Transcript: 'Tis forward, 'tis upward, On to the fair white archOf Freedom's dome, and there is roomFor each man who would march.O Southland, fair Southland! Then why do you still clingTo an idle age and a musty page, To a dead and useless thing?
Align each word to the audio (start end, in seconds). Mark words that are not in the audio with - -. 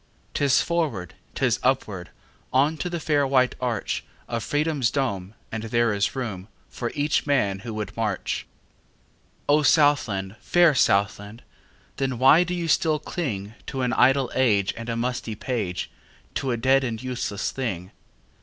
'Tis 0.33 0.63
forward, 0.63 1.13
'tis 1.35 1.59
upward, 1.61 2.09
On 2.51 2.75
to 2.75 2.89
the 2.89 2.99
fair 2.99 3.27
white 3.27 3.55
archOf 3.59 4.01
Freedom's 4.41 4.89
dome, 4.89 5.35
and 5.51 5.61
there 5.65 5.93
is 5.93 6.07
roomFor 6.15 6.89
each 6.95 7.27
man 7.27 7.59
who 7.59 7.71
would 7.75 7.95
march.O 7.95 9.61
Southland, 9.61 10.37
fair 10.41 10.73
Southland! 10.73 11.43
Then 11.97 12.17
why 12.17 12.43
do 12.43 12.55
you 12.55 12.67
still 12.67 12.99
clingTo 12.99 13.85
an 13.85 13.93
idle 13.93 14.31
age 14.33 14.73
and 14.75 14.89
a 14.89 14.97
musty 14.97 15.35
page, 15.35 15.91
To 16.33 16.49
a 16.49 16.57
dead 16.57 16.83
and 16.83 16.99
useless 17.03 17.51
thing? 17.51 17.91